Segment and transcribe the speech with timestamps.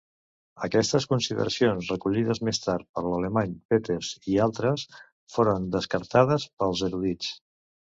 [0.67, 4.89] Aquestes consideracions, recollides més tard per l'alemany Peters i altres,
[5.39, 7.35] foren descartades pels erudits.